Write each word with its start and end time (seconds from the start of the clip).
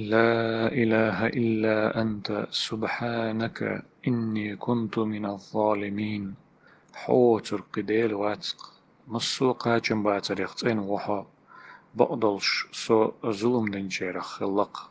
لا 0.00 0.72
إله 0.72 1.26
إلا 1.26 2.00
أنت 2.00 2.46
سبحانك 2.50 3.84
إني 4.08 4.56
كنت 4.56 4.98
من 4.98 5.26
الظالمين. 5.26 6.34
حوتر 6.94 7.60
قديل 7.72 8.14
واتق 8.14 8.72
مصو 9.08 9.52
قاچن 9.52 10.02
باتريختين 10.02 10.78
وحا. 10.78 11.26
بقدلش 11.94 12.66
سو 12.72 13.12
ظلم 13.26 13.70
دنجير 13.70 14.20
خلق 14.20 14.90